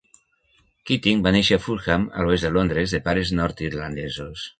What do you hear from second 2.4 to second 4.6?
de Londres, de pares nord-irlandesos.